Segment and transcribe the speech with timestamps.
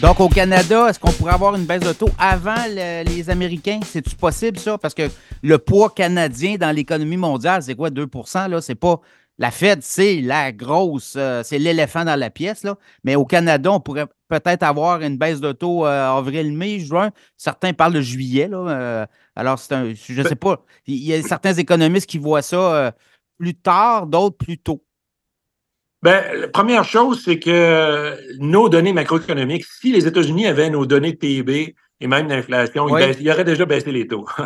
[0.00, 3.80] Donc, au Canada, est-ce qu'on pourrait avoir une baisse de taux avant les Américains?
[3.84, 4.78] C'est-tu possible, ça?
[4.78, 5.10] Parce que
[5.42, 8.62] le poids canadien dans l'économie mondiale, c'est quoi, 2% là?
[8.62, 9.00] C'est pas.
[9.36, 12.76] La Fed, c'est la grosse, euh, c'est l'éléphant dans la pièce, là.
[13.04, 17.10] Mais au Canada, on pourrait peut-être avoir une baisse de taux euh, avril, mai, juin.
[17.38, 18.58] Certains parlent de juillet, là.
[18.58, 20.64] Euh, alors, c'est un, je ne sais pas.
[20.86, 22.94] Il y a certains économistes qui voient ça
[23.38, 24.82] plus tard, d'autres plus tôt.
[26.02, 31.12] Bien, la première chose, c'est que nos données macroéconomiques, si les États-Unis avaient nos données
[31.12, 34.26] de PIB et même d'inflation, ils, auraient déjà baissé les taux.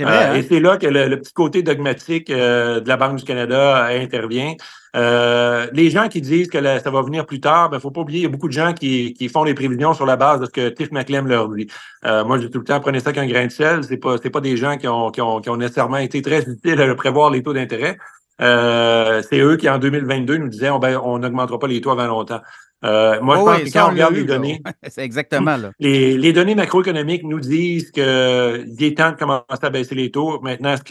[0.00, 0.34] Euh, hein?
[0.36, 4.54] Et c'est là que le, petit côté dogmatique euh, de la Banque du Canada intervient.
[4.94, 7.90] Euh, les gens qui disent que ça va venir plus tard, il ben, ne faut
[7.90, 10.38] pas oublier, il y a beaucoup de gens qui, font des prévisions sur la base
[10.38, 11.66] de ce que Tiff McClem leur dit.
[12.04, 13.82] moi, je dis tout le temps, prenez ça qu'un grain de sel.
[13.82, 16.80] C'est pas, pas des gens qui ont, qui ont, qui ont nécessairement été très utiles
[16.80, 17.98] à prévoir les taux d'intérêt.
[18.40, 21.90] Euh, c'est eux qui, en 2022, nous disaient on ben, on n'augmentera pas les taux
[21.90, 22.40] avant longtemps.
[22.84, 25.72] Euh, moi, je pense que quand on regarde les données, c'est exactement là.
[25.80, 30.40] Les, les, données macroéconomiques nous disent qu'il est temps de commencer à baisser les taux.
[30.40, 30.82] Maintenant, est-ce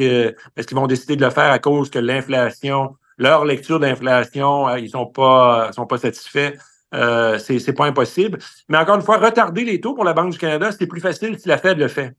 [0.67, 4.89] qu'ils vont décider de le faire à cause que l'inflation, leur lecture d'inflation, euh, ils
[4.89, 6.53] sont pas sont pas satisfaits?
[6.93, 8.39] Euh, c'est pas impossible.
[8.67, 11.39] Mais encore une fois, retarder les taux pour la Banque du Canada, c'est plus facile
[11.39, 12.13] si la Fed le fait.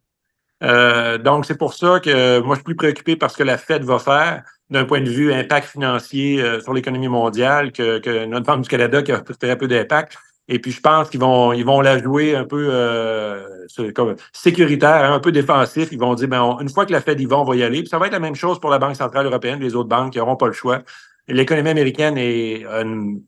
[0.62, 3.59] Euh, donc, c'est pour ça que moi, je suis plus préoccupé par ce que la
[3.59, 8.47] Fed va faire d'un point de vue impact financier euh, sur l'économie mondiale que, notre
[8.47, 10.19] Banque du Canada qui a très peu d'impact.
[10.51, 15.05] Et puis, je pense qu'ils vont, ils vont la jouer un peu euh, comme sécuritaire,
[15.05, 15.89] hein, un peu défensif.
[15.93, 17.81] Ils vont dire, ben, une fois que la Fed y va, on va y aller.
[17.81, 20.13] Puis ça va être la même chose pour la Banque centrale européenne, les autres banques
[20.13, 20.81] qui n'auront pas le choix.
[21.29, 23.21] L'économie américaine est une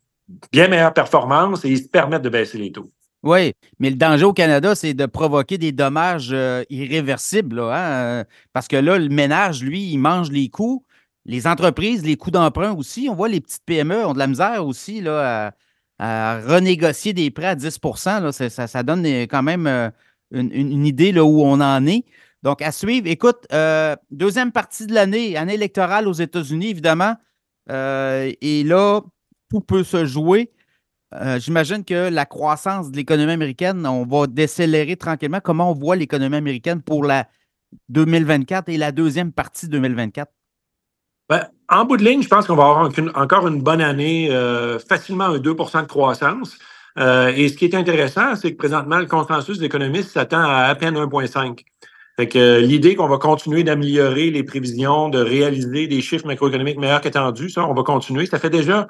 [0.52, 2.90] bien meilleure performance et ils se permettent de baisser les taux.
[3.22, 7.60] Oui, mais le danger au Canada, c'est de provoquer des dommages euh, irréversibles.
[7.60, 8.24] Hein,
[8.54, 10.84] parce que là, le ménage, lui, il mange les coûts.
[11.26, 13.08] Les entreprises, les coûts d'emprunt aussi.
[13.10, 15.52] On voit les petites PME ont de la misère aussi là,
[15.98, 19.92] à, renégocier des prêts à 10 là, ça, donne euh, quand même
[20.30, 22.04] une, idée là, où on en est.
[22.42, 23.06] Donc, à suivre.
[23.06, 23.46] Écoute,
[24.10, 27.16] deuxième partie de l'année, année électorale aux États-Unis, évidemment.
[27.68, 29.02] et là,
[29.50, 30.50] tout peut se jouer.
[31.14, 35.40] Euh, j'imagine que la croissance de l'économie américaine, on va décélérer tranquillement.
[35.42, 37.28] Comment on voit l'économie américaine pour la
[37.88, 40.30] 2024 et la deuxième partie 2024?
[41.30, 44.80] Ben, en bout de ligne, je pense qu'on va avoir encore une bonne année, euh,
[44.80, 46.58] facilement un 2% de croissance.
[46.98, 50.74] Euh, et ce qui est intéressant, c'est que présentement, le consensus d'économistes s'attend à à
[50.74, 51.64] peine 1,5.
[52.16, 57.00] Fait que l'idée qu'on va continuer d'améliorer les prévisions, de réaliser des chiffres macroéconomiques meilleurs
[57.00, 58.26] qu'attendus, ça, on va continuer.
[58.26, 58.88] Ça fait déjà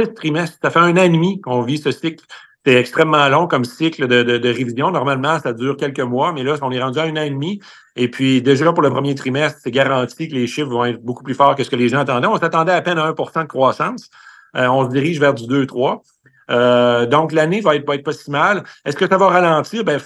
[0.00, 0.56] six trimestres.
[0.62, 2.24] Ça fait un an et demi qu'on vit ce cycle.
[2.68, 4.90] C'est extrêmement long comme cycle de, de, révision.
[4.90, 7.62] Normalement, ça dure quelques mois, mais là, on est rendu à un an et demi.
[7.96, 11.24] Et puis, déjà, pour le premier trimestre, c'est garanti que les chiffres vont être beaucoup
[11.24, 12.26] plus forts que ce que les gens attendaient.
[12.26, 14.10] On s'attendait à peine à 1% de croissance.
[14.54, 16.02] Euh, on se dirige vers du 2-3.
[16.50, 18.64] Euh, donc, l'année va être, être pas si mal.
[18.84, 19.82] Est-ce que ça va ralentir?
[19.82, 19.98] Ben,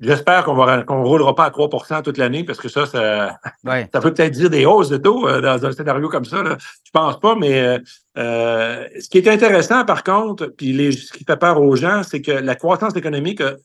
[0.00, 0.54] J'espère qu'on
[0.84, 4.48] qu'on roulera pas à 3% toute l'année parce que ça, ça, ça peut peut-être dire
[4.48, 6.40] des hausses de taux euh, dans un scénario comme ça.
[6.44, 6.56] Là.
[6.84, 7.78] Je pense pas, mais euh,
[8.16, 12.04] euh, ce qui est intéressant, par contre, puis les, ce qui fait peur aux gens,
[12.04, 13.56] c'est que la croissance économique a,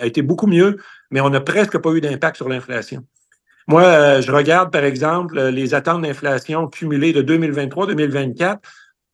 [0.00, 0.78] a, été beaucoup mieux,
[1.10, 3.04] mais on n'a presque pas eu d'impact sur l'inflation.
[3.68, 8.56] Moi, je regarde, par exemple, les attentes d'inflation cumulées de 2023-2024.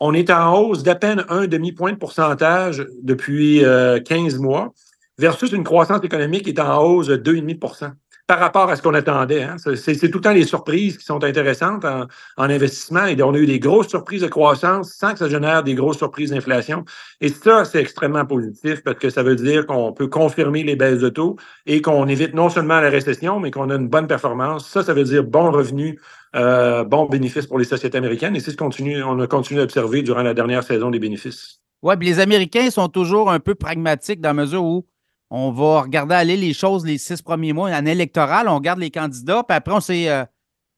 [0.00, 3.62] On est en hausse d'à peine un demi-point de pourcentage depuis
[4.06, 4.72] 15 mois
[5.18, 7.92] versus une croissance économique qui est en hausse de 2,5%
[8.28, 9.42] par rapport à ce qu'on attendait.
[9.42, 9.56] Hein.
[9.56, 12.06] C'est tout le temps les surprises qui sont intéressantes en,
[12.36, 13.06] investissement.
[13.06, 15.96] Et on a eu des grosses surprises de croissance sans que ça génère des grosses
[15.96, 16.84] surprises d'inflation.
[17.22, 21.00] Et ça, c'est extrêmement positif parce que ça veut dire qu'on peut confirmer les baisses
[21.00, 24.68] de taux et qu'on évite non seulement la récession, mais qu'on a une bonne performance.
[24.68, 25.98] Ça, ça veut dire bon revenu,
[26.36, 28.36] euh, bon bénéfice pour les sociétés américaines.
[28.36, 31.60] Et c'est ce qu'on a continué d'observer durant la dernière saison des bénéfices.
[31.82, 34.84] Oui, les Américains sont toujours un peu pragmatiques dans la mesure où
[35.30, 37.70] on va regarder aller les choses les six premiers mois.
[37.70, 40.24] En électoral, on regarde les candidats, puis après, on sait, euh,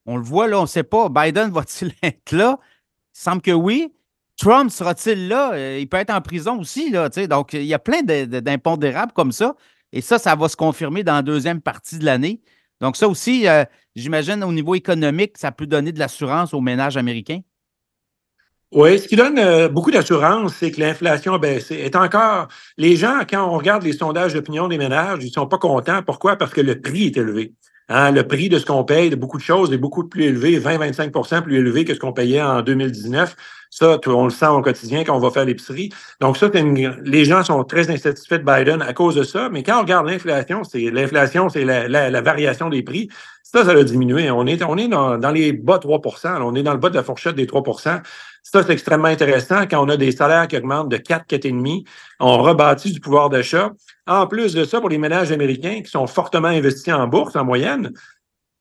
[0.07, 1.09] on le voit là, on ne sait pas.
[1.09, 2.59] Biden va-t-il être là?
[3.15, 3.93] Il semble que oui.
[4.37, 5.53] Trump sera-t-il là?
[5.53, 9.33] Euh, il peut être en prison aussi, là, donc il y a plein d'impondérables comme
[9.33, 9.55] ça.
[9.93, 12.41] Et ça, ça va se confirmer dans la deuxième partie de l'année.
[12.81, 13.65] Donc, ça aussi, euh,
[13.95, 17.41] j'imagine, au niveau économique, ça peut donner de l'assurance aux ménages américains.
[18.73, 21.75] Oui, ce qui donne euh, beaucoup d'assurance, c'est que l'inflation a baissé.
[21.75, 22.47] Est encore,
[22.79, 26.03] les gens, quand on regarde les sondages d'opinion des ménages, ils sont pas contents.
[26.05, 26.37] Pourquoi?
[26.37, 27.53] Parce que le prix est élevé.
[27.89, 30.61] Hein, le prix de ce qu'on paye de beaucoup de choses est beaucoup plus élevé,
[30.61, 33.35] 20-25% plus élevé que ce qu'on payait en 2019.
[33.71, 35.91] Ça, on le sent au quotidien quand on va faire l'épicerie.
[36.21, 36.49] Donc ça,
[37.03, 39.49] les gens sont très insatisfaits de Biden à cause de ça.
[39.51, 43.09] Mais quand on regarde l'inflation, c'est l'inflation, c'est la, la, variation des prix.
[43.43, 44.31] Ça, ça a diminué.
[44.31, 47.03] On est, on est dans, les bas 3% On est dans le bas de la
[47.03, 47.65] fourchette des 3
[48.53, 49.63] Ça, c'est extrêmement intéressant.
[49.71, 51.87] Quand on a des salaires qui augmentent de 4, 4,5,
[52.19, 53.71] on rebâtit du pouvoir d'achat.
[54.09, 57.45] En plus de ça, pour les ménages américains qui sont fortement investis en bourse en
[57.45, 57.93] moyenne,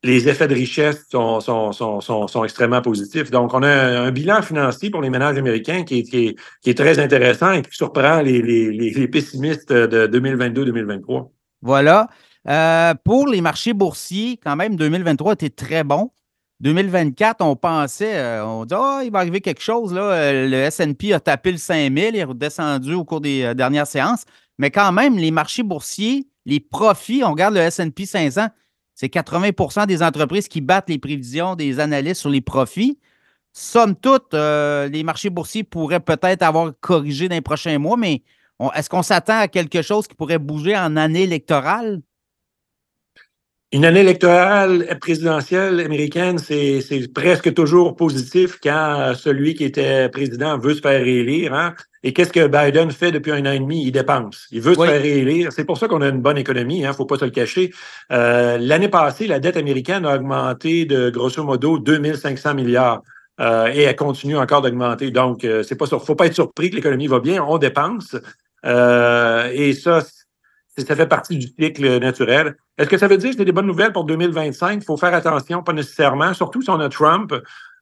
[0.04, 3.32] les effets de richesse sont, extrêmement positifs.
[3.32, 3.70] Donc, on a
[4.02, 9.08] un, bilan financier pour les ménages américains qui est, très intéressant et qui surprend les
[9.12, 11.30] pessimistes de 2022-2023.
[11.64, 12.10] Voilà.
[12.48, 16.12] Euh, pour les marchés boursiers, quand même, 2023 était très bon.
[16.62, 19.94] 2024, on pensait, euh, on dit, oh, il va arriver quelque chose.
[19.94, 20.02] Là.
[20.02, 24.24] Euh, le SP a tapé le 5000, il est redescendu au cours des dernières séances.
[24.58, 28.48] Mais quand même, les marchés boursiers, les profits, on regarde le SP 500,
[28.94, 33.00] c'est 80% des entreprises qui battent les prévisions des analystes sur les profits.
[33.54, 38.24] Somme toute, les marchés boursiers pourraient peut-être avoir corrigé dans les prochains mois, mais
[38.76, 42.02] est-ce qu'on s'attend à quelque chose qui pourrait bouger en année électorale?
[43.72, 50.74] Une année électorale présidentielle américaine, c'est presque toujours positif quand celui qui était président veut
[50.74, 51.54] se faire réélire.
[51.54, 51.76] Hein?
[52.02, 53.86] Et qu'est-ce que Biden fait depuis un an et demi?
[53.86, 54.48] Il dépense.
[54.50, 55.52] Il veut se faire réélire.
[55.52, 56.90] C'est pour ça qu'on a une bonne économie, il hein?
[56.90, 57.72] ne faut pas se le cacher.
[58.12, 63.04] Euh, l'année passée, la dette américaine a augmenté de grosso modo 2500 milliards.
[63.40, 65.12] Euh, et elle continue encore d'augmenter.
[65.12, 67.44] Donc, euh, c'est pas faut pas être surpris que l'économie va bien.
[67.44, 68.16] On dépense.
[68.64, 70.02] et ça,
[70.78, 72.56] ça fait partie du cycle naturel.
[72.78, 74.82] Est-ce que ça veut dire que c'est des bonnes nouvelles pour 2025?
[74.82, 77.34] Il faut faire attention, pas nécessairement, surtout si on a Trump.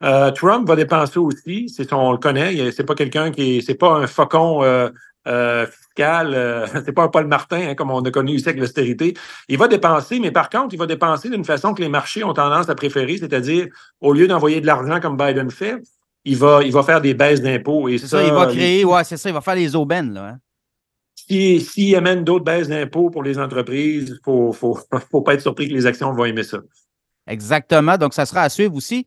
[0.04, 3.94] Euh, Trump va dépenser aussi, c'est on le connaît, c'est pas quelqu'un qui c'est pas
[3.96, 4.90] un faucon euh,
[5.28, 9.16] euh, fiscal, c'est pas un Paul Martin hein, comme on a connu ici avec l'austérité.
[9.50, 12.34] Il va dépenser, mais par contre, il va dépenser d'une façon que les marchés ont
[12.34, 13.68] tendance à préférer, c'est-à-dire
[14.02, 15.78] au lieu d'envoyer de l'argent comme Biden fait,
[16.26, 17.90] il va, il va faire des baisses d'impôts.
[17.98, 20.28] Ça, il va créer, ouais, c'est ça, il va faire les aubaines, là.
[20.28, 20.38] Hein.
[21.28, 24.80] S'il si amène d'autres baisses d'impôts pour les entreprises, il ne faut, faut,
[25.12, 26.60] faut, pas être surpris que les actions vont aimer ça.
[27.28, 27.98] Exactement.
[27.98, 29.06] Donc, ça sera à suivre aussi.